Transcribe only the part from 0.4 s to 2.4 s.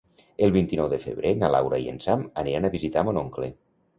El vint-i-nou de febrer na Laura i en Sam